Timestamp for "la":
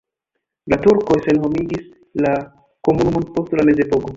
0.73-0.77, 2.27-2.33, 3.61-3.71